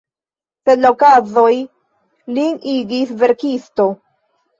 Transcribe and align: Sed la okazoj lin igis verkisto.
Sed 0.67 0.79
la 0.85 0.91
okazoj 0.95 1.51
lin 2.37 2.57
igis 2.73 3.13
verkisto. 3.25 3.87